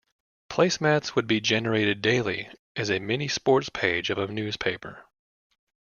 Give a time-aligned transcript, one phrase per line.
[0.49, 5.05] Place mats would be generated daily as a mini-sports page of a newspaper.